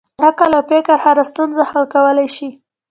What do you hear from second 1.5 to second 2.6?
حل کولی شي.